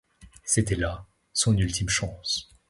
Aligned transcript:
C'était 0.43 0.73
là 0.77 1.05
son 1.31 1.55
ultime 1.55 1.89
chance. 1.89 2.49